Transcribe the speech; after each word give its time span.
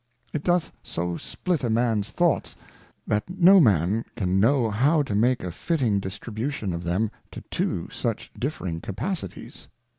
It 0.33 0.43
doth 0.43 0.71
so 0.81 1.15
split 1.15 1.63
a 1.63 1.69
Man's 1.69 2.09
Thoughts, 2.09 2.55
that 3.05 3.29
no 3.29 3.59
Man 3.59 4.03
can 4.15 4.39
know 4.39 4.71
how 4.71 5.03
to 5.03 5.13
make 5.13 5.43
a 5.43 5.51
fitting 5.51 5.99
Distribution 5.99 6.73
of 6.73 6.83
them 6.83 7.11
to 7.29 7.41
two 7.51 7.87
such 7.91 8.31
differing 8.33 8.81
Capacities. 8.81 9.67